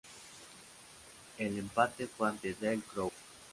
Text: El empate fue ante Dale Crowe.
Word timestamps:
El 1.37 1.59
empate 1.59 2.07
fue 2.07 2.27
ante 2.29 2.55
Dale 2.59 2.81
Crowe. 2.91 3.11